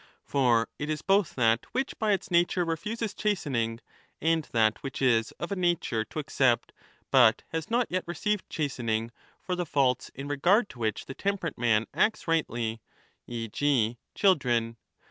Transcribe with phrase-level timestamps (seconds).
[0.25, 3.81] For it is both that which by its nature refuses chastening,
[4.19, 6.73] and that which is of a nature to accept
[7.11, 11.13] but has not yet received chastening for the faults in regard 5 to which the
[11.13, 12.81] temperate man acts rightly—
[13.27, 13.47] e.
[13.47, 13.99] g.
[14.15, 14.75] children.